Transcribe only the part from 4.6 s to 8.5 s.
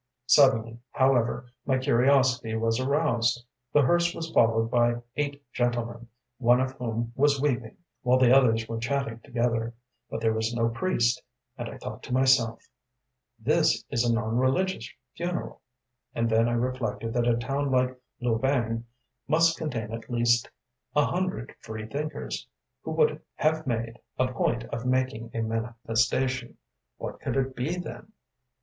by eight gentlemen, one of whom was weeping, while the